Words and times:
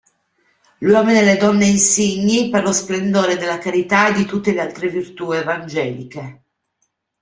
Gli 0.79 0.87
uomini 0.87 1.19
e 1.19 1.23
le 1.23 1.37
donne 1.37 1.67
insigni 1.67 2.49
per 2.49 2.63
lo 2.63 2.71
splendore 2.71 3.37
della 3.37 3.59
carità 3.59 4.07
e 4.09 4.13
di 4.13 4.25
tutte 4.25 4.51
le 4.51 4.61
altre 4.61 4.89
virtù 4.89 5.31
evangeliche. 5.31 6.41